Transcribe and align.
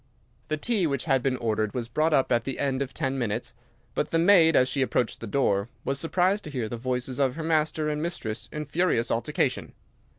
"The 0.47 0.57
tea 0.57 0.87
which 0.87 1.05
had 1.05 1.21
been 1.21 1.37
ordered 1.37 1.75
was 1.75 1.87
brought 1.87 2.11
up 2.11 2.31
at 2.31 2.43
the 2.43 2.57
end 2.57 2.81
of 2.81 2.91
ten 2.91 3.19
minutes; 3.19 3.53
but 3.93 4.09
the 4.09 4.17
maid, 4.17 4.55
as 4.55 4.67
she 4.67 4.81
approached 4.81 5.19
the 5.19 5.27
door, 5.27 5.69
was 5.85 5.99
surprised 5.99 6.43
to 6.45 6.49
hear 6.49 6.67
the 6.67 6.75
voices 6.75 7.19
of 7.19 7.35
her 7.35 7.43
master 7.43 7.87
and 7.87 8.01
mistress 8.01 8.49
in 8.51 8.65
furious 8.65 9.11
altercation. 9.11 9.73